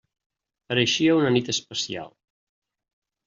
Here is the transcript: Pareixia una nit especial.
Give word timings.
Pareixia 0.71 1.17
una 1.17 1.33
nit 1.35 1.53
especial. 1.53 2.09